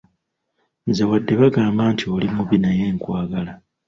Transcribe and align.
Nze 0.89 1.03
wadde 1.09 1.33
bagamba 1.41 1.83
nti 1.93 2.05
oli 2.15 2.27
mubi 2.35 2.57
naye 2.63 2.85
nkwagala. 2.95 3.51